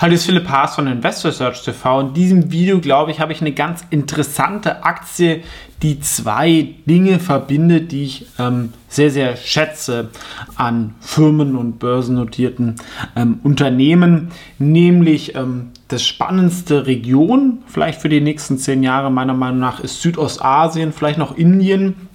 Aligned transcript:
Hallo, 0.00 0.10
hier 0.10 0.16
ist 0.16 0.26
Philipp 0.26 0.48
Haas 0.48 0.74
von 0.74 0.88
Investor 0.88 1.30
Search 1.30 1.62
TV. 1.62 2.00
In 2.00 2.14
diesem 2.14 2.50
Video, 2.50 2.80
glaube 2.80 3.12
ich, 3.12 3.20
habe 3.20 3.32
ich 3.32 3.40
eine 3.40 3.52
ganz 3.52 3.84
interessante 3.90 4.82
Aktie, 4.82 5.44
die 5.82 6.00
zwei 6.00 6.74
Dinge 6.84 7.20
verbindet, 7.20 7.92
die 7.92 8.02
ich 8.02 8.26
ähm, 8.40 8.72
sehr, 8.88 9.12
sehr 9.12 9.36
schätze 9.36 10.10
an 10.56 10.96
Firmen 10.98 11.54
und 11.54 11.78
börsennotierten 11.78 12.74
ähm, 13.14 13.38
Unternehmen, 13.44 14.32
nämlich 14.58 15.36
ähm, 15.36 15.70
das 15.86 16.04
spannendste 16.04 16.88
Region, 16.88 17.58
vielleicht 17.68 18.00
für 18.00 18.08
die 18.08 18.20
nächsten 18.20 18.58
zehn 18.58 18.82
Jahre 18.82 19.12
meiner 19.12 19.34
Meinung 19.34 19.60
nach, 19.60 19.78
ist 19.78 20.02
Südostasien, 20.02 20.92
vielleicht 20.92 21.18
noch 21.18 21.36
Indien 21.38 22.08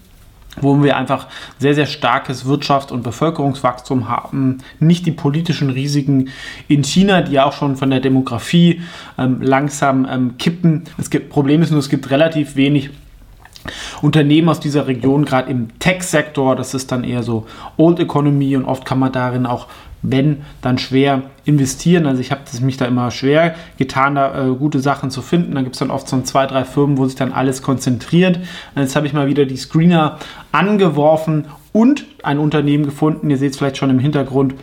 wo 0.61 0.81
wir 0.83 0.97
einfach 0.97 1.27
sehr, 1.57 1.75
sehr 1.75 1.85
starkes 1.85 2.45
Wirtschafts- 2.45 2.91
und 2.91 3.03
Bevölkerungswachstum 3.03 4.09
haben, 4.09 4.59
nicht 4.79 5.05
die 5.05 5.11
politischen 5.11 5.69
Risiken 5.69 6.29
in 6.67 6.83
China, 6.83 7.21
die 7.21 7.39
auch 7.39 7.54
schon 7.54 7.75
von 7.75 7.89
der 7.89 8.00
Demografie 8.00 8.81
ähm, 9.17 9.41
langsam 9.41 10.07
ähm, 10.09 10.37
kippen. 10.37 10.83
Gibt 11.09 11.29
Problem 11.29 11.61
ist 11.61 11.71
nur, 11.71 11.79
es 11.79 11.89
gibt 11.89 12.09
relativ 12.11 12.55
wenig 12.55 12.91
Unternehmen 14.01 14.49
aus 14.49 14.59
dieser 14.59 14.87
Region, 14.87 15.25
gerade 15.25 15.49
im 15.51 15.79
Tech-Sektor, 15.79 16.55
das 16.55 16.73
ist 16.73 16.91
dann 16.91 17.03
eher 17.03 17.23
so 17.23 17.45
Old 17.77 17.99
Economy 17.99 18.55
und 18.55 18.65
oft 18.65 18.85
kann 18.85 18.99
man 18.99 19.11
darin 19.11 19.45
auch 19.45 19.67
wenn, 20.01 20.43
dann 20.61 20.77
schwer 20.77 21.23
investieren. 21.45 22.05
Also 22.05 22.21
ich 22.21 22.31
habe 22.31 22.41
mich 22.61 22.77
da 22.77 22.85
immer 22.85 23.11
schwer 23.11 23.55
getan, 23.77 24.15
da 24.15 24.47
äh, 24.47 24.55
gute 24.55 24.79
Sachen 24.79 25.11
zu 25.11 25.21
finden. 25.21 25.55
Da 25.55 25.61
gibt 25.61 25.75
es 25.75 25.79
dann 25.79 25.91
oft 25.91 26.07
so 26.07 26.21
zwei, 26.21 26.45
drei 26.45 26.63
Firmen, 26.63 26.97
wo 26.97 27.05
sich 27.05 27.15
dann 27.15 27.33
alles 27.33 27.61
konzentriert. 27.61 28.37
Und 28.37 28.81
jetzt 28.81 28.95
habe 28.95 29.07
ich 29.07 29.13
mal 29.13 29.27
wieder 29.27 29.45
die 29.45 29.57
Screener 29.57 30.17
angeworfen 30.51 31.45
und 31.73 32.05
ein 32.23 32.39
Unternehmen 32.39 32.86
gefunden. 32.86 33.30
Ihr 33.30 33.38
seht 33.38 33.52
es 33.52 33.58
vielleicht 33.58 33.77
schon 33.77 33.89
im 33.89 34.00
Hintergrund, 34.00 34.55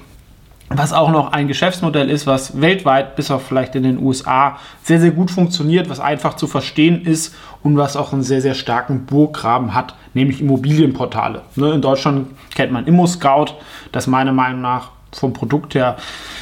was 0.69 0.93
auch 0.93 1.11
noch 1.11 1.33
ein 1.33 1.47
Geschäftsmodell 1.47 2.11
ist, 2.11 2.27
was 2.27 2.61
weltweit, 2.61 3.15
bis 3.17 3.31
auf 3.31 3.47
vielleicht 3.47 3.75
in 3.77 3.85
den 3.85 4.03
USA, 4.03 4.59
sehr, 4.83 5.01
sehr 5.01 5.13
gut 5.13 5.31
funktioniert, 5.31 5.89
was 5.89 6.01
einfach 6.01 6.35
zu 6.35 6.47
verstehen 6.47 7.03
ist 7.03 7.35
und 7.63 7.77
was 7.77 7.97
auch 7.97 8.13
einen 8.13 8.23
sehr, 8.23 8.43
sehr 8.43 8.55
starken 8.55 9.07
Burggraben 9.07 9.75
hat, 9.75 9.95
nämlich 10.15 10.41
Immobilienportale. 10.41 11.43
Ne, 11.55 11.73
in 11.73 11.83
Deutschland 11.83 12.29
kennt 12.55 12.73
man 12.73 12.87
ImmoScout, 12.87 13.55
das 13.93 14.07
meiner 14.07 14.33
Meinung 14.33 14.61
nach 14.61 14.91
vom 15.13 15.33
Produkt 15.33 15.75
her 15.75 15.97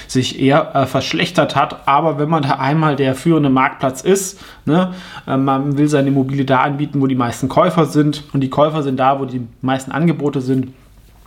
sich 0.09 0.41
eher 0.41 0.75
äh, 0.75 0.87
verschlechtert 0.87 1.55
hat. 1.55 1.87
Aber 1.87 2.19
wenn 2.19 2.29
man 2.29 2.43
da 2.43 2.57
einmal 2.59 2.97
der 2.97 3.15
führende 3.15 3.51
Marktplatz 3.51 4.01
ist, 4.01 4.41
ne, 4.65 4.95
äh, 5.27 5.37
man 5.37 5.77
will 5.77 5.89
seine 5.89 6.09
Immobilie 6.09 6.45
da 6.45 6.63
anbieten, 6.63 7.01
wo 7.01 7.07
die 7.07 7.15
meisten 7.15 7.48
Käufer 7.48 7.87
sind 7.87 8.25
und 8.33 8.41
die 8.41 8.51
Käufer 8.51 8.83
sind 8.83 8.98
da, 8.98 9.20
wo 9.20 9.27
die 9.27 9.47
meisten 9.61 9.93
Angebote 9.93 10.41
sind, 10.41 10.73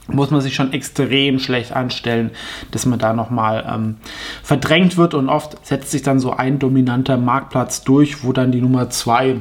muss 0.08 0.31
man 0.31 0.41
sich 0.41 0.55
schon 0.55 0.73
extrem 0.73 1.39
schlecht 1.39 1.73
anstellen, 1.73 2.31
dass 2.72 2.86
man 2.86 3.00
da 3.00 3.13
nochmal 3.13 3.66
ähm, 3.69 3.97
verdrängt 4.44 4.97
wird 4.97 5.14
und 5.14 5.30
oft 5.30 5.66
setzt 5.66 5.91
sich 5.91 6.02
dann 6.02 6.19
so 6.19 6.31
ein 6.31 6.59
dominanter 6.59 7.17
Marktplatz 7.17 7.83
durch, 7.83 8.23
wo 8.23 8.33
dann 8.33 8.52
die 8.52 8.61
Nummer 8.61 8.89
zwei 8.89 9.38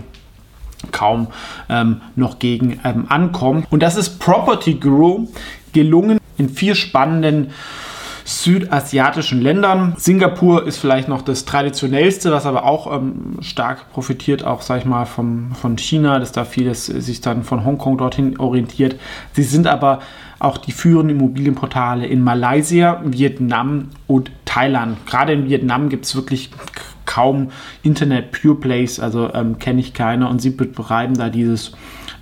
kaum 0.93 1.29
ähm, 1.69 2.01
noch 2.17 2.39
gegen 2.39 2.81
ähm, 2.85 3.07
ankommt. 3.09 3.67
Und 3.71 3.83
das 3.83 3.97
ist 3.97 4.19
Property 4.19 4.75
Guru 4.75 5.29
gelungen 5.73 6.19
in 6.39 6.49
vier 6.49 6.75
spannenden 6.75 7.51
südasiatischen 8.27 9.41
Ländern. 9.41 9.95
Singapur 9.99 10.67
ist 10.67 10.79
vielleicht 10.79 11.09
noch 11.09 11.23
das 11.23 11.45
traditionellste, 11.45 12.33
was 12.33 12.45
aber 12.45 12.65
auch 12.65 12.93
ähm, 12.93 13.39
stark 13.41 13.93
profitiert, 13.93 14.45
auch 14.45 14.63
sag 14.63 14.81
ich 14.81 14.85
mal 14.85 15.07
vom, 15.07 15.53
von 15.53 15.79
China, 15.79 16.19
dass 16.19 16.33
da 16.33 16.45
vieles 16.45 16.87
sich 16.87 17.21
dann 17.21 17.45
von 17.45 17.65
Hongkong 17.65 17.99
dorthin 17.99 18.41
orientiert. 18.41 18.97
Sie 19.33 19.45
sind 19.45 19.69
aber 19.69 20.01
auch 20.39 20.59
die 20.59 20.73
führenden 20.73 21.17
Immobilienportale 21.17 22.07
in 22.07 22.23
Malaysia, 22.23 23.01
Vietnam 23.05 23.89
und 24.07 24.31
Thailand. 24.45 25.05
Gerade 25.07 25.33
in 25.33 25.49
Vietnam 25.49 25.89
gibt 25.89 26.05
es 26.05 26.15
wirklich 26.15 26.51
kaum 27.07 27.51
Internet 27.83 28.33
Pure 28.33 28.57
Plays, 28.57 29.01
also 29.01 29.33
ähm, 29.33 29.59
kenne 29.59 29.81
ich 29.81 29.95
keine 29.95 30.29
und 30.29 30.43
sie 30.43 30.51
betreiben 30.51 31.15
da 31.15 31.31
dieses 31.31 31.73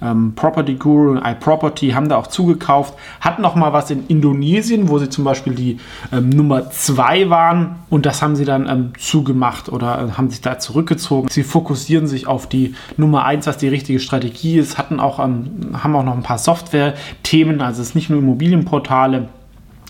ähm, 0.04 0.34
Property 0.34 0.74
Guru, 0.74 1.16
iProperty 1.16 1.90
haben 1.90 2.08
da 2.08 2.16
auch 2.16 2.26
zugekauft, 2.26 2.94
hatten 3.20 3.42
noch 3.42 3.54
mal 3.54 3.72
was 3.72 3.90
in 3.90 4.06
Indonesien, 4.06 4.88
wo 4.88 4.98
sie 4.98 5.08
zum 5.08 5.24
Beispiel 5.24 5.54
die 5.54 5.78
ähm, 6.12 6.30
Nummer 6.30 6.70
2 6.70 7.30
waren. 7.30 7.76
Und 7.90 8.06
das 8.06 8.22
haben 8.22 8.36
sie 8.36 8.44
dann 8.44 8.68
ähm, 8.68 8.92
zugemacht 8.98 9.68
oder 9.68 10.08
äh, 10.08 10.12
haben 10.16 10.30
sich 10.30 10.40
da 10.40 10.58
zurückgezogen. 10.58 11.28
Sie 11.30 11.42
fokussieren 11.42 12.06
sich 12.06 12.26
auf 12.26 12.48
die 12.48 12.74
Nummer 12.96 13.24
1, 13.24 13.46
was 13.46 13.56
die 13.56 13.68
richtige 13.68 14.00
Strategie 14.00 14.58
ist, 14.58 14.78
hatten 14.78 15.00
auch, 15.00 15.18
ähm, 15.18 15.70
haben 15.82 15.96
auch 15.96 16.04
noch 16.04 16.14
ein 16.14 16.22
paar 16.22 16.38
Software-Themen, 16.38 17.60
also 17.60 17.82
es 17.82 17.88
ist 17.88 17.94
nicht 17.94 18.10
nur 18.10 18.18
Immobilienportale 18.18 19.28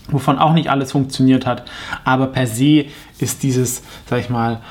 wovon 0.09 0.37
auch 0.37 0.53
nicht 0.53 0.69
alles 0.69 0.91
funktioniert 0.91 1.47
hat, 1.47 1.63
aber 2.03 2.27
per 2.27 2.45
se 2.45 2.85
ist 3.17 3.43
dieses, 3.43 3.81
sag 4.07 4.19
ich 4.19 4.29
mal, 4.29 4.61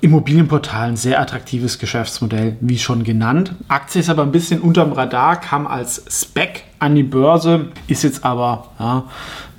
Immobilienportal 0.00 0.88
ein 0.88 0.96
sehr 0.96 1.20
attraktives 1.20 1.78
Geschäftsmodell, 1.78 2.56
wie 2.60 2.78
schon 2.78 3.04
genannt. 3.04 3.54
Aktie 3.68 4.00
ist 4.00 4.10
aber 4.10 4.22
ein 4.22 4.32
bisschen 4.32 4.60
unterm 4.60 4.92
Radar, 4.92 5.40
kam 5.40 5.66
als 5.66 6.04
Spec 6.08 6.64
an 6.78 6.94
die 6.94 7.02
Börse, 7.02 7.66
ist 7.86 8.02
jetzt 8.02 8.24
aber 8.24 8.68
ja, 8.78 9.04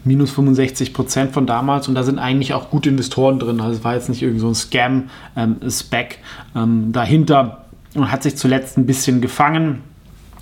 minus 0.04 0.32
65 0.32 0.94
Prozent 0.94 1.32
von 1.32 1.46
damals 1.46 1.88
und 1.88 1.96
da 1.96 2.04
sind 2.04 2.20
eigentlich 2.20 2.54
auch 2.54 2.70
gute 2.70 2.90
Investoren 2.90 3.40
drin. 3.40 3.62
Also 3.62 3.78
es 3.78 3.84
war 3.84 3.96
jetzt 3.96 4.10
nicht 4.10 4.22
irgend 4.22 4.42
so 4.42 4.48
ein 4.48 4.56
Scam-Spec 4.56 6.20
ähm, 6.56 6.62
ähm, 6.62 6.92
dahinter 6.92 7.66
und 7.96 8.12
hat 8.12 8.24
sich 8.24 8.36
zuletzt 8.36 8.78
ein 8.78 8.86
bisschen 8.86 9.22
gefangen 9.22 9.82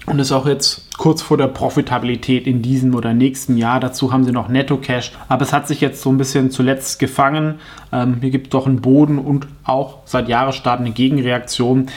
und 0.08 0.20
ist 0.20 0.32
auch 0.32 0.48
jetzt 0.48 0.88
kurz 1.02 1.24
vor 1.24 1.36
der 1.36 1.48
Profitabilität 1.48 2.46
in 2.46 2.62
diesem 2.62 2.94
oder 2.94 3.16
nächsten 3.16 3.58
Jahr. 3.58 3.80
Dazu 3.80 4.14
haben 4.14 4.24
sie 4.24 4.32
noch 4.32 4.50
Netto-Cash. 4.50 5.14
Aber 5.30 5.42
es 5.42 5.52
hat 5.52 5.68
sich 5.68 5.82
jetzt 5.82 6.00
so 6.00 6.12
ein 6.12 6.20
bisschen 6.20 6.52
zuletzt 6.52 7.00
gefangen. 7.00 7.56
Ähm, 7.92 8.18
hier 8.22 8.30
gibt 8.30 8.48
es 8.48 8.52
doch 8.52 8.68
einen 8.68 8.82
Boden 8.82 9.18
und 9.18 9.48
auch 9.64 10.02
seit 10.06 10.30
Jahresstart 10.30 10.80
eine 10.80 10.92
Gegenreaktion. 10.92 11.88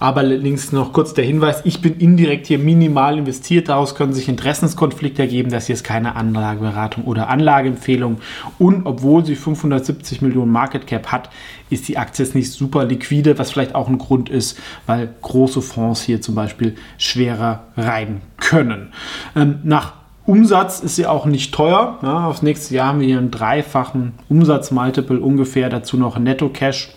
Aber 0.00 0.22
links 0.22 0.72
noch 0.72 0.92
kurz 0.92 1.14
der 1.14 1.24
Hinweis, 1.24 1.62
ich 1.64 1.80
bin 1.80 1.96
indirekt 1.96 2.46
hier 2.46 2.58
minimal 2.58 3.18
investiert. 3.18 3.68
Daraus 3.68 3.94
können 3.94 4.12
sich 4.12 4.28
Interessenskonflikte 4.28 5.22
ergeben. 5.22 5.50
Das 5.50 5.66
hier 5.66 5.74
ist 5.74 5.84
keine 5.84 6.16
Anlageberatung 6.16 7.04
oder 7.04 7.28
Anlageempfehlung. 7.28 8.18
Und 8.58 8.86
obwohl 8.86 9.24
sie 9.24 9.36
570 9.36 10.20
Millionen 10.20 10.50
Market 10.50 10.86
Cap 10.86 11.12
hat, 11.12 11.30
ist 11.70 11.88
die 11.88 11.96
Aktie 11.96 12.24
jetzt 12.24 12.34
nicht 12.34 12.52
super 12.52 12.84
liquide, 12.84 13.38
was 13.38 13.52
vielleicht 13.52 13.74
auch 13.74 13.88
ein 13.88 13.98
Grund 13.98 14.28
ist, 14.28 14.58
weil 14.86 15.14
große 15.22 15.62
Fonds 15.62 16.02
hier 16.02 16.20
zum 16.20 16.34
Beispiel 16.34 16.74
schwerer 16.98 17.64
rein 17.76 18.20
können. 18.38 18.92
Ähm, 19.36 19.60
nach 19.62 19.94
Umsatz 20.26 20.80
ist 20.80 20.96
sie 20.96 21.06
auch 21.06 21.26
nicht 21.26 21.54
teuer. 21.54 21.98
Ja, 22.02 22.26
aufs 22.26 22.42
nächste 22.42 22.74
Jahr 22.74 22.88
haben 22.88 23.00
wir 23.00 23.06
hier 23.06 23.18
einen 23.18 23.30
dreifachen 23.30 24.14
Umsatzmultiple 24.28 25.20
ungefähr, 25.20 25.68
dazu 25.68 25.96
noch 25.98 26.18
Netto-Cash 26.18 26.90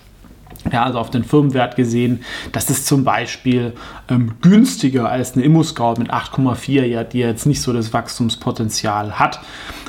ja, 0.71 0.83
also 0.83 0.99
auf 0.99 1.09
den 1.09 1.23
Firmenwert 1.23 1.75
gesehen, 1.75 2.21
das 2.51 2.69
ist 2.69 2.85
zum 2.85 3.03
Beispiel 3.03 3.73
ähm, 4.09 4.33
günstiger 4.41 5.09
als 5.09 5.33
eine 5.33 5.43
ImmoScout 5.43 5.95
mit 5.97 6.11
8,4, 6.11 6.85
ja, 6.85 7.03
die 7.03 7.19
jetzt 7.19 7.45
nicht 7.45 7.61
so 7.61 7.73
das 7.73 7.93
Wachstumspotenzial 7.93 9.19
hat. 9.19 9.39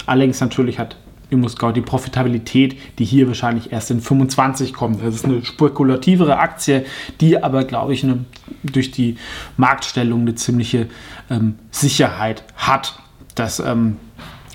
Allerdings 0.06 0.40
natürlich 0.40 0.78
hat 0.78 0.96
ImmoScout 1.30 1.72
die 1.72 1.82
Profitabilität, 1.82 2.76
die 2.98 3.04
hier 3.04 3.26
wahrscheinlich 3.26 3.72
erst 3.72 3.90
in 3.90 4.00
25 4.00 4.72
kommt. 4.72 5.02
Das 5.04 5.14
ist 5.14 5.24
eine 5.24 5.44
spekulativere 5.44 6.38
Aktie, 6.38 6.84
die 7.20 7.42
aber, 7.42 7.64
glaube 7.64 7.92
ich, 7.92 8.04
eine, 8.04 8.24
durch 8.62 8.90
die 8.90 9.16
Marktstellung 9.56 10.22
eine 10.22 10.34
ziemliche 10.34 10.88
ähm, 11.30 11.56
Sicherheit 11.70 12.44
hat. 12.56 12.98
Das 13.34 13.60
ähm, 13.60 13.96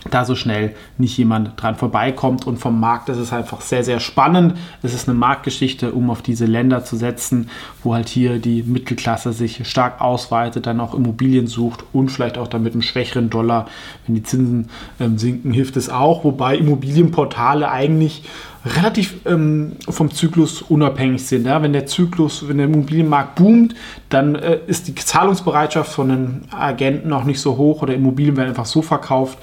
da 0.10 0.26
so 0.26 0.36
schnell 0.36 0.76
nicht 0.98 1.18
jemand 1.18 1.52
dran 1.62 1.76
vorbeikommt. 1.76 2.46
Und 2.46 2.58
vom 2.58 2.80
Markt 2.80 3.10
ist 3.10 3.18
es 3.18 3.34
einfach 3.34 3.62
sehr, 3.62 3.84
sehr 3.84 4.00
spannend. 4.00 4.56
Es 4.82 4.94
ist 4.94 5.08
eine 5.08 5.18
Marktgeschichte, 5.18 5.92
um 5.92 6.10
auf 6.10 6.22
diese 6.22 6.46
Länder 6.46 6.84
zu 6.84 6.96
setzen, 6.96 7.50
wo 7.84 7.94
halt 7.94 8.10
hier 8.10 8.40
die 8.40 8.64
Mittelklasse 8.64 9.34
sich 9.34 9.68
stark 9.68 10.02
ausweitet, 10.02 10.66
dann 10.66 10.80
auch 10.80 10.94
Immobilien 10.94 11.48
sucht 11.48 11.84
und 11.94 12.10
vielleicht 12.10 12.38
auch 12.38 12.48
damit 12.48 12.74
einem 12.74 12.82
schwächeren 12.82 13.30
Dollar, 13.30 13.68
wenn 14.06 14.16
die 14.16 14.24
Zinsen 14.24 14.70
ähm, 15.00 15.18
sinken, 15.18 15.52
hilft 15.52 15.78
es 15.78 15.90
auch. 15.90 16.24
Wobei 16.24 16.58
Immobilienportale 16.58 17.70
eigentlich 17.70 18.24
relativ 18.66 19.16
ähm, 19.26 19.74
vom 19.90 20.12
Zyklus 20.12 20.62
unabhängig 20.62 21.26
sind. 21.26 21.46
Ja? 21.46 21.62
Wenn 21.62 21.74
der 21.74 21.86
Zyklus, 21.86 22.48
wenn 22.48 22.58
der 22.58 22.68
Immobilienmarkt 22.68 23.36
boomt, 23.36 23.76
dann 24.10 24.36
äh, 24.36 24.60
ist 24.68 24.88
die 24.88 24.96
Zahlungsbereitschaft 24.96 25.92
von 25.92 26.10
den 26.10 26.42
Agenten 26.52 27.12
auch 27.12 27.26
nicht 27.26 27.40
so 27.40 27.58
hoch 27.58 27.82
oder 27.82 27.94
Immobilien 27.94 28.38
werden 28.38 28.50
einfach 28.50 28.66
so 28.66 28.82
verkauft. 28.82 29.38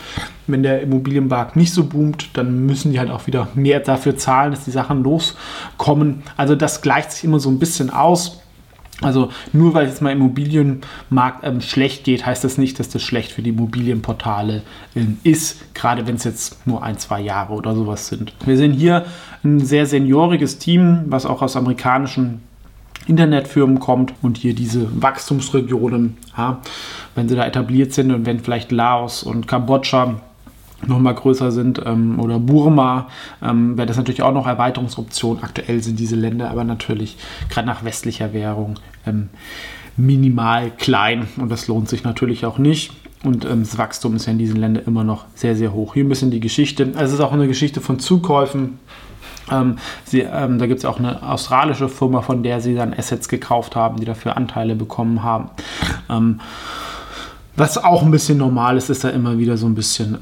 Wenn 0.47 0.63
der 0.63 0.81
Immobilienmarkt 0.81 1.57
nicht 1.57 1.73
so 1.73 1.85
boomt, 1.85 2.31
dann 2.35 2.65
müssen 2.65 2.93
die 2.93 2.99
halt 2.99 3.11
auch 3.11 3.27
wieder 3.27 3.49
mehr 3.55 3.81
dafür 3.81 4.17
zahlen, 4.17 4.53
dass 4.53 4.65
die 4.65 4.71
Sachen 4.71 5.03
loskommen. 5.03 6.23
Also 6.37 6.55
das 6.55 6.81
gleicht 6.81 7.13
sich 7.13 7.25
immer 7.25 7.41
so 7.41 7.51
ein 7.51 7.59
bisschen 7.59 7.91
aus. 7.91 8.41
Also 9.03 9.31
nur 9.53 9.75
weil 9.75 9.87
jetzt 9.87 10.03
mal 10.03 10.13
Immobilienmarkt 10.13 11.45
ähm, 11.45 11.61
schlecht 11.61 12.05
geht, 12.05 12.27
heißt 12.27 12.45
das 12.45 12.59
nicht, 12.59 12.79
dass 12.79 12.89
das 12.89 13.03
schlecht 13.03 13.33
für 13.33 13.43
die 13.43 13.51
Immobilienportale 13.51 14.63
ähm, 14.95 15.19
ist, 15.23 15.75
gerade 15.75 16.07
wenn 16.07 16.17
es 16.17 16.25
jetzt 16.25 16.67
nur 16.67 16.83
ein, 16.83 16.99
zwei 16.99 17.21
Jahre 17.21 17.55
oder 17.55 17.75
sowas 17.75 18.09
sind. 18.09 18.33
Wir 18.45 18.57
sehen 18.57 18.73
hier 18.73 19.07
ein 19.43 19.61
sehr 19.61 19.87
senioriges 19.87 20.59
Team, 20.59 21.05
was 21.07 21.25
auch 21.25 21.41
aus 21.41 21.57
amerikanischen 21.57 22.43
Internetfirmen 23.07 23.81
kommt 23.81 24.13
und 24.23 24.37
hier 24.37 24.55
diese 24.55 25.03
Wachstumsregionen, 25.03 26.17
ja, 26.37 26.61
wenn 27.15 27.29
sie 27.29 27.37
da 27.37 27.47
etabliert 27.47 27.93
sind 27.93 28.13
und 28.13 28.27
wenn 28.27 28.41
vielleicht 28.41 28.71
Laos 28.71 29.23
und 29.23 29.49
Kambodscha 29.49 30.21
nochmal 30.87 31.15
größer 31.15 31.53
sind 31.53 31.81
ähm, 31.85 32.19
oder 32.19 32.39
Burma, 32.39 33.09
ähm, 33.43 33.77
wäre 33.77 33.87
das 33.87 33.97
natürlich 33.97 34.23
auch 34.23 34.33
noch 34.33 34.47
Erweiterungsoption. 34.47 35.39
Aktuell 35.43 35.83
sind 35.83 35.99
diese 35.99 36.17
Länder 36.17 36.51
aber 36.51 36.65
natürlich 36.65 37.17
gerade 37.49 37.67
nach 37.67 37.85
westlicher 37.85 38.33
Währung 38.33 38.75
ähm, 39.07 39.29
minimal 39.97 40.71
klein 40.71 41.29
und 41.37 41.51
das 41.51 41.69
lohnt 41.69 41.89
sich 41.89 42.05
natürlich 42.05 42.47
auch 42.47 42.59
nicht. 42.59 42.93
Und 43.23 43.45
ähm, 43.45 43.61
das 43.61 43.77
Wachstum 43.77 44.17
ist 44.17 44.27
ja 44.27 44.33
in 44.33 44.39
diesen 44.39 44.57
Ländern 44.57 44.85
immer 44.87 45.05
noch 45.05 45.27
sehr, 45.35 45.55
sehr 45.55 45.75
hoch. 45.75 45.95
Hier 45.95 46.05
ein 46.05 46.09
bisschen 46.09 46.31
die 46.31 46.41
Geschichte. 46.41 46.85
Also 46.95 47.05
es 47.05 47.13
ist 47.15 47.21
auch 47.21 47.33
eine 47.33 47.47
Geschichte 47.47 47.83
von 47.83 47.99
Zukäufen. 47.99 48.79
Ähm, 49.51 49.77
sie, 50.05 50.21
ähm, 50.21 50.59
da 50.59 50.67
gibt 50.67 50.79
es 50.79 50.85
auch 50.87 50.99
eine 50.99 51.23
australische 51.23 51.91
Firma, 51.91 52.23
von 52.23 52.43
der 52.43 52.63
sie 52.63 52.75
dann 52.75 52.95
Assets 52.95 53.29
gekauft 53.29 53.77
haben, 53.77 53.99
die 53.99 54.07
dafür 54.07 54.39
Anteile 54.39 54.75
bekommen 54.75 55.23
haben. 55.23 55.51
Was 57.57 57.77
auch 57.77 58.03
ein 58.03 58.11
bisschen 58.11 58.39
normal 58.39 58.77
ist, 58.79 58.89
ist 58.89 59.05
da 59.05 59.11
immer 59.11 59.37
wieder 59.37 59.59
so 59.59 59.67
ein 59.67 59.75
bisschen 59.75 60.19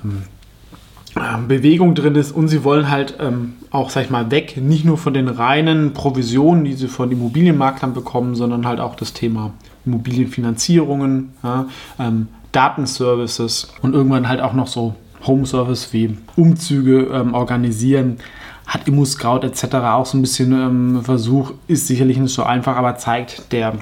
Bewegung 1.47 1.95
drin 1.95 2.15
ist 2.15 2.33
und 2.33 2.49
sie 2.49 2.65
wollen 2.65 2.91
halt 2.91 3.17
ähm, 3.21 3.55
auch, 3.71 3.91
sag 3.91 4.05
ich 4.05 4.11
mal, 4.11 4.31
weg, 4.31 4.57
nicht 4.57 4.85
nur 4.85 4.99
von 4.99 5.15
den 5.15 5.29
reinen 5.29 5.93
Provisionen, 5.93 6.65
die 6.65 6.75
sie 6.75 6.89
von 6.89 7.11
Immobilienmaklern 7.11 7.95
bekommen, 7.95 8.35
sondern 8.35 8.67
halt 8.67 8.81
auch 8.81 8.95
das 8.95 9.13
Thema 9.13 9.53
Immobilienfinanzierungen, 9.87 11.31
ja, 11.43 11.67
ähm, 11.99 12.29
Datenservices 12.53 13.73
und 13.83 13.95
irgendwann 13.95 14.29
halt 14.29 14.41
auch 14.41 14.55
noch 14.55 14.67
so 14.67 14.95
Home 15.27 15.47
Service 15.47 15.93
wie 15.93 16.17
Umzüge 16.37 17.09
ähm, 17.13 17.35
organisieren. 17.35 18.19
Hat 18.67 18.87
Immo-Scout 18.87 19.41
etc. 19.45 19.77
auch 19.77 20.07
so 20.07 20.19
ein 20.19 20.23
bisschen 20.23 20.53
ähm, 20.53 21.03
Versuch, 21.03 21.53
ist 21.67 21.87
sicherlich 21.87 22.19
nicht 22.19 22.35
so 22.35 22.43
einfach, 22.43 22.77
aber 22.77 22.97
zeigt, 22.97 23.53
der 23.53 23.75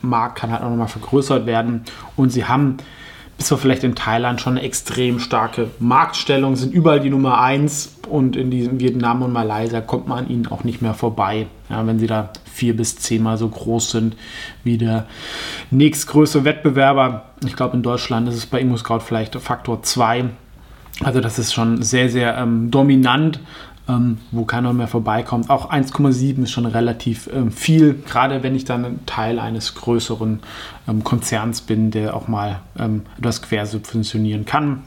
Markt 0.00 0.38
kann 0.38 0.50
halt 0.52 0.62
auch 0.62 0.70
nochmal 0.70 0.88
vergrößert 0.88 1.46
werden 1.46 1.82
und 2.16 2.30
sie 2.30 2.44
haben 2.44 2.78
bis 3.36 3.52
auf 3.52 3.60
vielleicht 3.60 3.84
in 3.84 3.94
Thailand 3.94 4.40
schon 4.40 4.56
eine 4.56 4.66
extrem 4.66 5.18
starke 5.18 5.70
Marktstellung, 5.78 6.56
sind 6.56 6.72
überall 6.72 7.00
die 7.00 7.10
Nummer 7.10 7.40
1 7.40 7.98
und 8.08 8.36
in 8.36 8.50
diesem 8.50 8.78
Vietnam 8.78 9.22
und 9.22 9.32
Malaysia 9.32 9.80
kommt 9.80 10.06
man 10.06 10.24
an 10.24 10.30
ihnen 10.30 10.46
auch 10.46 10.64
nicht 10.64 10.82
mehr 10.82 10.94
vorbei, 10.94 11.46
ja, 11.68 11.86
wenn 11.86 11.98
sie 11.98 12.06
da 12.06 12.30
vier 12.52 12.76
bis 12.76 12.96
zehnmal 12.96 13.38
so 13.38 13.48
groß 13.48 13.90
sind 13.90 14.16
wie 14.62 14.78
der 14.78 15.06
nächstgrößte 15.70 16.44
Wettbewerber. 16.44 17.24
Ich 17.44 17.56
glaube, 17.56 17.76
in 17.76 17.82
Deutschland 17.82 18.28
ist 18.28 18.36
es 18.36 18.46
bei 18.46 18.60
ImmoScout 18.60 19.00
vielleicht 19.00 19.34
Faktor 19.36 19.82
2. 19.82 20.26
Also 21.02 21.20
das 21.20 21.38
ist 21.38 21.52
schon 21.52 21.82
sehr, 21.82 22.08
sehr 22.10 22.36
ähm, 22.36 22.70
dominant 22.70 23.40
ähm, 23.88 24.18
wo 24.30 24.44
keiner 24.44 24.72
mehr 24.72 24.88
vorbeikommt. 24.88 25.50
Auch 25.50 25.70
1,7 25.70 26.42
ist 26.44 26.50
schon 26.50 26.66
relativ 26.66 27.28
ähm, 27.32 27.50
viel, 27.50 27.94
gerade 27.94 28.42
wenn 28.42 28.54
ich 28.54 28.64
dann 28.64 29.00
Teil 29.06 29.38
eines 29.38 29.74
größeren 29.74 30.40
ähm, 30.88 31.04
Konzerns 31.04 31.62
bin, 31.62 31.90
der 31.90 32.16
auch 32.16 32.28
mal 32.28 32.60
ähm, 32.78 33.02
das 33.18 33.42
quersubventionieren 33.42 34.44
kann. 34.44 34.82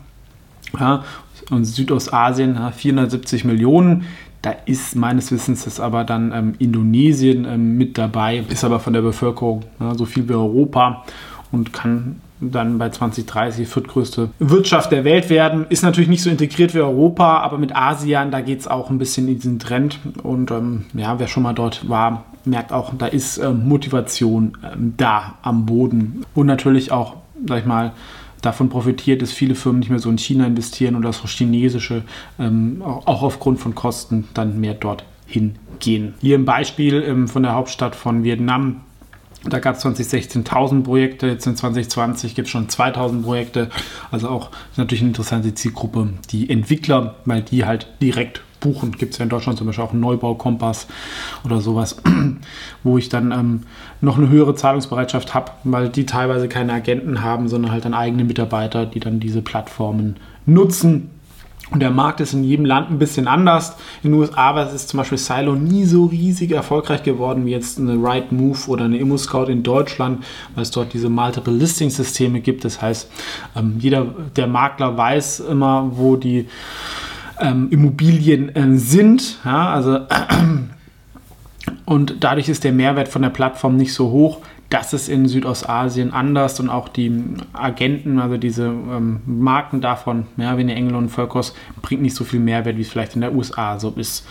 Ja, 0.79 1.03
und 1.49 1.65
Südostasien, 1.65 2.55
ja, 2.55 2.71
470 2.71 3.45
Millionen. 3.45 4.05
Da 4.41 4.51
ist 4.65 4.95
meines 4.95 5.31
Wissens 5.31 5.65
ist 5.65 5.79
aber 5.79 6.03
dann 6.03 6.31
ähm, 6.31 6.53
Indonesien 6.59 7.45
ähm, 7.45 7.77
mit 7.77 7.97
dabei, 7.97 8.43
ist 8.47 8.63
aber 8.63 8.79
von 8.79 8.93
der 8.93 9.01
Bevölkerung 9.01 9.63
ja, 9.79 9.95
so 9.95 10.05
viel 10.05 10.29
wie 10.29 10.33
Europa 10.33 11.03
und 11.51 11.73
kann 11.73 12.21
dann 12.51 12.77
bei 12.77 12.89
2030 12.89 13.67
viertgrößte 13.67 14.29
Wirtschaft 14.39 14.91
der 14.91 15.03
Welt 15.03 15.29
werden. 15.29 15.65
Ist 15.69 15.83
natürlich 15.83 16.09
nicht 16.09 16.23
so 16.23 16.29
integriert 16.29 16.73
wie 16.73 16.79
Europa, 16.79 17.39
aber 17.39 17.57
mit 17.57 17.75
Asien, 17.75 18.31
da 18.31 18.41
geht 18.41 18.59
es 18.59 18.67
auch 18.67 18.89
ein 18.89 18.97
bisschen 18.97 19.27
in 19.27 19.35
diesen 19.35 19.59
Trend. 19.59 19.99
Und 20.23 20.51
ähm, 20.51 20.85
ja, 20.93 21.19
wer 21.19 21.27
schon 21.27 21.43
mal 21.43 21.53
dort 21.53 21.87
war, 21.89 22.25
merkt 22.45 22.71
auch, 22.71 22.93
da 22.97 23.07
ist 23.07 23.37
ähm, 23.37 23.67
Motivation 23.67 24.57
ähm, 24.63 24.93
da 24.97 25.35
am 25.41 25.65
Boden. 25.65 26.25
Und 26.33 26.47
natürlich 26.47 26.91
auch, 26.91 27.15
sag 27.47 27.59
ich 27.59 27.65
mal, 27.65 27.93
davon 28.41 28.69
profitiert, 28.69 29.21
dass 29.21 29.31
viele 29.31 29.55
Firmen 29.55 29.79
nicht 29.79 29.89
mehr 29.89 29.99
so 29.99 30.09
in 30.09 30.17
China 30.17 30.45
investieren 30.45 30.95
und 30.95 31.01
dass 31.01 31.23
auch 31.23 31.27
chinesische, 31.27 32.03
ähm, 32.39 32.81
auch 32.83 33.23
aufgrund 33.23 33.59
von 33.59 33.75
Kosten, 33.75 34.27
dann 34.33 34.59
mehr 34.59 34.75
dort 34.75 35.03
hingehen. 35.25 36.13
Hier 36.21 36.37
ein 36.37 36.45
Beispiel 36.45 37.03
ähm, 37.03 37.27
von 37.27 37.43
der 37.43 37.53
Hauptstadt 37.53 37.95
von 37.95 38.23
Vietnam 38.23 38.81
da 39.49 39.59
gab 39.59 39.75
es 39.75 39.81
2016 39.81 40.41
1000 40.41 40.83
Projekte, 40.83 41.27
jetzt 41.27 41.45
in 41.45 41.55
2020 41.55 42.35
gibt 42.35 42.47
es 42.47 42.51
schon 42.51 42.69
2000 42.69 43.23
Projekte. 43.23 43.69
Also 44.11 44.29
auch 44.29 44.49
natürlich 44.77 45.01
eine 45.01 45.09
interessante 45.09 45.53
Zielgruppe, 45.53 46.09
die 46.31 46.49
Entwickler, 46.49 47.15
weil 47.25 47.41
die 47.41 47.65
halt 47.65 47.87
direkt 48.01 48.41
buchen. 48.59 48.93
Gibt 48.93 49.13
es 49.13 49.19
ja 49.19 49.23
in 49.23 49.29
Deutschland 49.29 49.57
zum 49.57 49.67
Beispiel 49.67 49.83
auch 49.83 49.91
einen 49.91 50.01
Neubaukompass 50.01 50.87
oder 51.43 51.61
sowas, 51.61 51.97
wo 52.83 52.97
ich 52.97 53.09
dann 53.09 53.31
ähm, 53.31 53.63
noch 54.01 54.17
eine 54.17 54.29
höhere 54.29 54.55
Zahlungsbereitschaft 54.55 55.33
habe, 55.33 55.51
weil 55.63 55.89
die 55.89 56.05
teilweise 56.05 56.47
keine 56.47 56.73
Agenten 56.73 57.21
haben, 57.21 57.47
sondern 57.47 57.71
halt 57.71 57.85
dann 57.85 57.93
eigene 57.93 58.23
Mitarbeiter, 58.23 58.85
die 58.85 58.99
dann 58.99 59.19
diese 59.19 59.41
Plattformen 59.41 60.15
nutzen 60.45 61.11
und 61.71 61.79
der 61.79 61.89
Markt 61.89 62.19
ist 62.19 62.33
in 62.33 62.43
jedem 62.43 62.65
Land 62.65 62.91
ein 62.91 62.99
bisschen 62.99 63.27
anders. 63.27 63.75
In 64.03 64.11
den 64.11 64.19
USA 64.19 64.61
ist 64.61 64.89
zum 64.89 64.99
Beispiel 64.99 65.17
Silo 65.17 65.55
nie 65.55 65.85
so 65.85 66.05
riesig 66.05 66.51
erfolgreich 66.51 67.01
geworden 67.01 67.45
wie 67.45 67.51
jetzt 67.51 67.79
eine 67.79 67.95
Right 68.01 68.31
Move 68.31 68.59
oder 68.67 68.85
eine 68.85 68.97
ImmoScout 68.97 69.45
in 69.45 69.63
Deutschland, 69.63 70.23
weil 70.53 70.61
es 70.61 70.71
dort 70.71 70.93
diese 70.93 71.09
Multiple 71.09 71.53
Listing 71.53 71.89
Systeme 71.89 72.39
gibt. 72.39 72.65
Das 72.65 72.81
heißt, 72.81 73.09
ähm, 73.55 73.75
jeder 73.79 74.05
der 74.35 74.47
Makler 74.47 74.95
weiß 74.95 75.39
immer, 75.39 75.89
wo 75.93 76.15
die 76.15 76.47
ähm, 77.39 77.69
Immobilien 77.71 78.51
ähm, 78.53 78.77
sind. 78.77 79.39
Also 79.43 80.01
und 81.85 82.17
dadurch 82.19 82.47
ist 82.47 82.63
der 82.63 82.73
Mehrwert 82.73 83.07
von 83.07 83.23
der 83.23 83.29
Plattform 83.29 83.75
nicht 83.75 83.93
so 83.93 84.11
hoch. 84.11 84.41
Das 84.69 84.93
ist 84.93 85.09
in 85.09 85.27
Südostasien 85.27 86.11
anders 86.11 86.59
und 86.59 86.69
auch 86.69 86.89
die 86.89 87.11
Agenten, 87.53 88.19
also 88.19 88.37
diese 88.37 88.65
ähm, 88.65 89.21
Marken 89.25 89.79
davon, 89.79 90.25
ja, 90.37 90.57
wie 90.57 90.61
eine 90.61 90.75
Engel 90.75 90.95
und 90.95 91.09
Völkos, 91.09 91.53
bringt 91.81 92.01
nicht 92.01 92.15
so 92.15 92.23
viel 92.23 92.39
Mehrwert, 92.39 92.77
wie 92.77 92.81
es 92.81 92.89
vielleicht 92.89 93.15
in 93.15 93.21
der 93.21 93.35
USA 93.35 93.79
so 93.79 93.93
ist, 93.95 94.25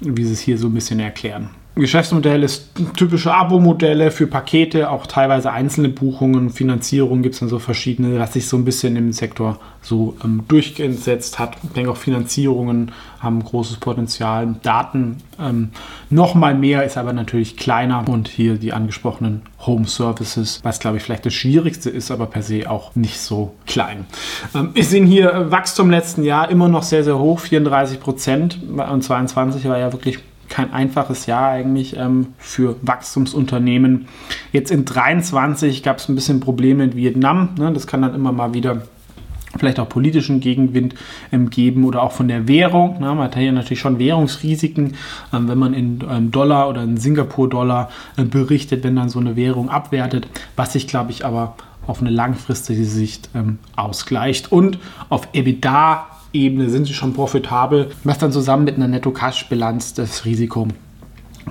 wie 0.00 0.24
sie 0.24 0.34
es 0.34 0.40
hier 0.40 0.58
so 0.58 0.68
ein 0.68 0.74
bisschen 0.74 1.00
erklären. 1.00 1.50
Geschäftsmodell 1.80 2.42
ist 2.42 2.70
typische 2.96 3.32
Abo-Modelle 3.32 4.10
für 4.10 4.26
Pakete, 4.26 4.90
auch 4.90 5.06
teilweise 5.06 5.52
einzelne 5.52 5.88
Buchungen, 5.88 6.50
Finanzierung 6.50 7.22
gibt 7.22 7.34
es 7.34 7.40
dann 7.40 7.48
so 7.48 7.58
verschiedene, 7.58 8.18
was 8.18 8.32
sich 8.32 8.48
so 8.48 8.56
ein 8.56 8.64
bisschen 8.64 8.96
im 8.96 9.12
Sektor 9.12 9.58
so 9.80 10.16
ähm, 10.24 10.44
durchgesetzt 10.48 11.38
hat. 11.38 11.56
Ich 11.62 11.70
denke 11.70 11.90
auch 11.90 11.96
Finanzierungen 11.96 12.92
haben 13.20 13.42
großes 13.42 13.78
Potenzial. 13.78 14.56
Daten 14.62 15.18
ähm, 15.40 15.70
noch 16.10 16.34
mal 16.34 16.54
mehr, 16.54 16.84
ist 16.84 16.96
aber 16.96 17.12
natürlich 17.12 17.56
kleiner 17.56 18.08
und 18.08 18.28
hier 18.28 18.54
die 18.56 18.72
angesprochenen 18.72 19.42
Home 19.66 19.86
Services, 19.86 20.60
was 20.62 20.78
glaube 20.80 20.98
ich 20.98 21.02
vielleicht 21.02 21.26
das 21.26 21.34
Schwierigste 21.34 21.90
ist, 21.90 22.10
aber 22.10 22.26
per 22.26 22.42
se 22.42 22.70
auch 22.70 22.94
nicht 22.96 23.20
so 23.20 23.54
klein. 23.66 24.06
Ähm, 24.54 24.70
wir 24.74 24.84
sehen 24.84 25.06
hier 25.06 25.50
Wachstum 25.50 25.90
letzten 25.90 26.22
Jahr 26.24 26.50
immer 26.50 26.68
noch 26.68 26.82
sehr, 26.82 27.04
sehr 27.04 27.18
hoch, 27.18 27.40
34 27.40 28.00
Prozent 28.00 28.58
und 28.68 29.02
22 29.02 29.64
war 29.68 29.78
ja 29.78 29.92
wirklich 29.92 30.18
kein 30.58 30.72
einfaches 30.72 31.26
Jahr 31.26 31.50
eigentlich 31.50 31.96
ähm, 31.96 32.34
für 32.36 32.74
Wachstumsunternehmen. 32.82 34.08
Jetzt 34.50 34.72
in 34.72 34.84
23 34.84 35.84
gab 35.84 35.98
es 35.98 36.08
ein 36.08 36.16
bisschen 36.16 36.40
Probleme 36.40 36.82
in 36.82 36.96
Vietnam. 36.96 37.50
Ne? 37.56 37.72
Das 37.72 37.86
kann 37.86 38.02
dann 38.02 38.12
immer 38.12 38.32
mal 38.32 38.54
wieder 38.54 38.82
vielleicht 39.56 39.78
auch 39.78 39.88
politischen 39.88 40.40
Gegenwind 40.40 40.96
ähm, 41.30 41.48
geben 41.48 41.84
oder 41.84 42.02
auch 42.02 42.10
von 42.10 42.26
der 42.26 42.48
Währung. 42.48 42.94
Ne? 42.98 43.06
Man 43.06 43.18
hat 43.18 43.36
hier 43.36 43.52
natürlich 43.52 43.78
schon 43.78 44.00
Währungsrisiken, 44.00 44.94
ähm, 45.32 45.48
wenn 45.48 45.58
man 45.58 45.74
in 45.74 46.02
ähm, 46.10 46.32
Dollar 46.32 46.68
oder 46.68 46.82
in 46.82 46.96
Singapur-Dollar 46.96 47.88
äh, 48.16 48.24
berichtet, 48.24 48.82
wenn 48.82 48.96
dann 48.96 49.10
so 49.10 49.20
eine 49.20 49.36
Währung 49.36 49.70
abwertet, 49.70 50.26
was 50.56 50.72
sich, 50.72 50.88
glaube 50.88 51.12
ich, 51.12 51.24
aber 51.24 51.54
auf 51.86 52.00
eine 52.00 52.10
langfristige 52.10 52.84
Sicht 52.84 53.28
ähm, 53.36 53.60
ausgleicht. 53.76 54.50
Und 54.50 54.80
auf 55.08 55.28
EBITDA 55.34 56.17
Ebene 56.32 56.68
sind 56.70 56.86
sie 56.86 56.94
schon 56.94 57.14
profitabel, 57.14 57.90
was 58.04 58.18
dann 58.18 58.32
zusammen 58.32 58.64
mit 58.64 58.76
einer 58.76 58.88
Netto-Cash-Bilanz 58.88 59.94
das 59.94 60.24
Risiko 60.24 60.68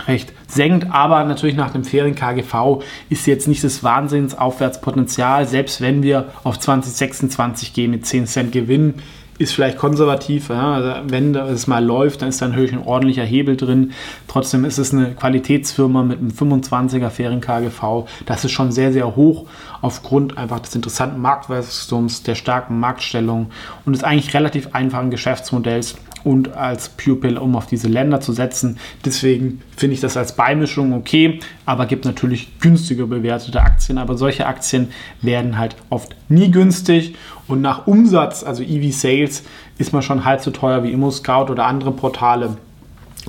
recht 0.07 0.33
senkt. 0.47 0.91
Aber 0.91 1.23
natürlich 1.23 1.55
nach 1.55 1.71
dem 1.71 1.83
fairen 1.83 2.15
KGV 2.15 2.83
ist 3.09 3.25
jetzt 3.25 3.47
nicht 3.47 3.63
das 3.63 3.83
Wahnsinnsaufwärtspotenzial. 3.83 5.47
Selbst 5.47 5.81
wenn 5.81 6.03
wir 6.03 6.29
auf 6.43 6.59
2026 6.59 7.73
gehen 7.73 7.91
mit 7.91 8.05
10 8.05 8.27
Cent 8.27 8.51
Gewinn, 8.51 8.95
ist 9.37 9.53
vielleicht 9.53 9.77
konservativ. 9.77 10.49
Ja? 10.49 10.73
Also 10.73 10.93
wenn 11.09 11.35
es 11.35 11.67
mal 11.67 11.83
läuft, 11.83 12.21
dann 12.21 12.29
ist 12.29 12.41
da 12.41 12.47
natürlich 12.47 12.73
ein 12.73 12.83
ordentlicher 12.83 13.23
Hebel 13.23 13.57
drin. 13.57 13.91
Trotzdem 14.27 14.65
ist 14.65 14.77
es 14.77 14.93
eine 14.93 15.13
Qualitätsfirma 15.15 16.03
mit 16.03 16.19
einem 16.19 16.29
25er 16.29 17.09
fairen 17.09 17.41
KGV. 17.41 18.07
Das 18.25 18.43
ist 18.45 18.51
schon 18.51 18.71
sehr, 18.71 18.91
sehr 18.91 19.15
hoch 19.15 19.47
aufgrund 19.81 20.37
einfach 20.37 20.59
des 20.59 20.75
interessanten 20.75 21.21
Marktwachstums, 21.21 22.23
der 22.23 22.35
starken 22.35 22.79
Marktstellung 22.79 23.51
und 23.85 23.93
des 23.93 24.03
eigentlich 24.03 24.33
relativ 24.33 24.69
einfachen 24.73 25.11
Geschäftsmodells 25.11 25.95
und 26.27 26.57
als 26.57 26.89
Pupil, 26.89 27.37
um 27.37 27.55
auf 27.55 27.67
diese 27.67 27.87
Länder 27.87 28.19
zu 28.19 28.33
setzen. 28.33 28.77
Deswegen 29.05 29.61
finde 29.77 29.93
ich 29.93 30.01
das 30.01 30.17
als 30.17 30.35
Beimischung 30.35 30.91
okay, 30.91 31.39
aber 31.65 31.85
gibt 31.85 32.03
natürlich 32.03 32.59
günstiger 32.59 33.07
bewertete 33.07 33.61
Aktien. 33.61 33.97
Aber 33.97 34.17
solche 34.17 34.45
Aktien 34.45 34.89
werden 35.21 35.57
halt 35.57 35.77
oft 35.89 36.17
nie 36.27 36.51
günstig 36.51 37.15
und 37.47 37.61
nach 37.61 37.87
Umsatz, 37.87 38.43
also 38.43 38.61
EV 38.61 38.91
Sales, 38.91 39.43
ist 39.77 39.93
man 39.93 40.01
schon 40.01 40.25
halb 40.25 40.41
so 40.41 40.51
teuer 40.51 40.83
wie 40.83 40.91
ImmoScout 40.91 41.49
oder 41.49 41.65
andere 41.65 41.93
Portale. 41.93 42.57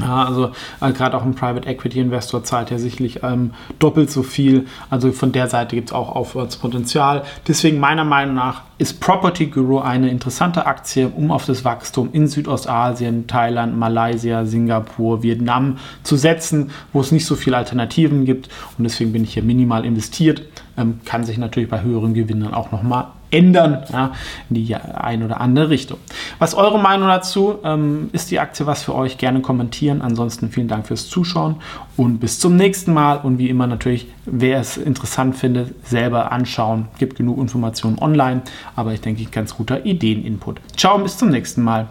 Ja, 0.00 0.24
also 0.24 0.50
äh, 0.80 0.92
gerade 0.92 1.16
auch 1.16 1.24
ein 1.24 1.34
Private 1.34 1.68
Equity 1.68 2.00
Investor 2.00 2.44
zahlt 2.44 2.70
ja 2.70 2.78
sicherlich 2.78 3.22
ähm, 3.22 3.52
doppelt 3.78 4.10
so 4.10 4.22
viel. 4.22 4.66
Also 4.90 5.12
von 5.12 5.32
der 5.32 5.48
Seite 5.48 5.76
gibt 5.76 5.88
es 5.88 5.94
auch 5.94 6.14
Aufwärtspotenzial. 6.14 7.24
Deswegen 7.46 7.80
meiner 7.80 8.04
Meinung 8.04 8.34
nach 8.34 8.62
ist 8.78 9.00
Property 9.00 9.46
Guru 9.46 9.80
eine 9.80 10.08
interessante 10.08 10.66
Aktie, 10.66 11.08
um 11.08 11.32
auf 11.32 11.46
das 11.46 11.64
Wachstum 11.64 12.10
in 12.12 12.28
Südostasien, 12.28 13.26
Thailand, 13.26 13.76
Malaysia, 13.76 14.44
Singapur, 14.44 15.22
Vietnam 15.22 15.78
zu 16.04 16.16
setzen, 16.16 16.70
wo 16.92 17.00
es 17.00 17.10
nicht 17.10 17.26
so 17.26 17.34
viele 17.34 17.56
Alternativen 17.56 18.24
gibt. 18.24 18.48
Und 18.76 18.84
deswegen 18.84 19.12
bin 19.12 19.24
ich 19.24 19.34
hier 19.34 19.42
minimal 19.42 19.84
investiert. 19.84 20.42
Ähm, 20.78 21.00
kann 21.04 21.24
sich 21.24 21.36
natürlich 21.36 21.68
bei 21.68 21.82
höheren 21.82 22.14
Gewinnen 22.14 22.54
auch 22.54 22.72
nochmal 22.72 23.08
ändern 23.30 23.84
ja, 23.92 24.12
in 24.48 24.54
die 24.54 24.74
eine 24.74 25.24
oder 25.26 25.40
andere 25.40 25.70
Richtung. 25.70 25.98
Was 26.38 26.54
eure 26.54 26.78
Meinung 26.78 27.08
dazu? 27.08 27.58
Ähm, 27.62 28.10
ist 28.12 28.30
die 28.30 28.40
Aktie 28.40 28.66
was 28.66 28.82
für 28.82 28.94
euch? 28.94 29.18
Gerne 29.18 29.40
kommentieren. 29.40 30.02
Ansonsten 30.02 30.50
vielen 30.50 30.68
Dank 30.68 30.86
fürs 30.86 31.08
Zuschauen 31.08 31.56
und 31.96 32.18
bis 32.20 32.38
zum 32.38 32.56
nächsten 32.56 32.92
Mal. 32.92 33.18
Und 33.18 33.38
wie 33.38 33.48
immer 33.48 33.66
natürlich, 33.66 34.08
wer 34.24 34.60
es 34.60 34.76
interessant 34.76 35.36
findet, 35.36 35.86
selber 35.86 36.32
anschauen. 36.32 36.88
Gibt 36.98 37.16
genug 37.16 37.38
Informationen 37.38 37.98
online, 37.98 38.42
aber 38.76 38.94
ich 38.94 39.00
denke, 39.00 39.24
ganz 39.24 39.54
guter 39.56 39.84
Ideeninput. 39.84 40.60
Ciao, 40.76 40.98
bis 40.98 41.18
zum 41.18 41.30
nächsten 41.30 41.62
Mal. 41.62 41.88